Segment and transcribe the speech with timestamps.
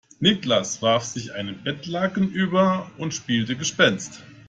[0.19, 4.23] Niklas warf sich ein Bettlaken über und spielte Gespenst.